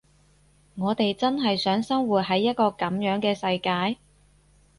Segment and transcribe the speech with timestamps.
[0.77, 3.99] 我哋真係想生活喺一個噉樣嘅世界？